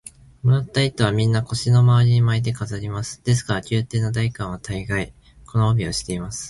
[0.41, 3.23] もらった糸は、みんな腰のまわりに巻いて飾ります。
[3.23, 5.13] ですから、宮廷の大官は大がい、
[5.45, 6.39] この帯をしています。